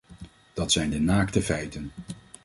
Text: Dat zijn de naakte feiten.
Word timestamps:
Dat 0.53 0.71
zijn 0.71 0.89
de 0.89 0.99
naakte 0.99 1.41
feiten. 1.41 1.91